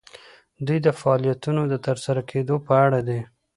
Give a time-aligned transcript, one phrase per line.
[0.65, 3.19] دوی د فعالیتونو د ترسره کیدو په اړه دي.